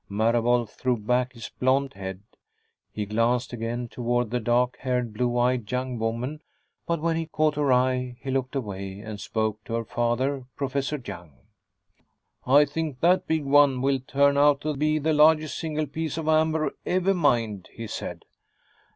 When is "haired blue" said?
4.77-5.37